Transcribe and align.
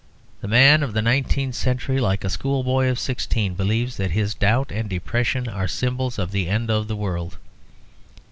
The 0.39 0.47
man 0.47 0.81
of 0.81 0.93
the 0.93 1.01
nineteenth 1.03 1.53
century, 1.53 1.99
like 1.99 2.23
a 2.23 2.29
schoolboy 2.31 2.87
of 2.89 2.97
sixteen, 2.97 3.53
believes 3.53 3.97
that 3.97 4.09
his 4.09 4.33
doubt 4.33 4.71
and 4.71 4.89
depression 4.89 5.47
are 5.47 5.67
symbols 5.67 6.17
of 6.17 6.31
the 6.31 6.47
end 6.47 6.71
of 6.71 6.87
the 6.87 6.95
world. 6.95 7.37